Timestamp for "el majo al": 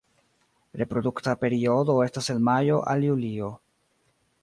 2.37-3.09